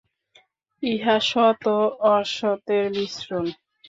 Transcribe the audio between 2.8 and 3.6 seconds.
মিশ্রণ।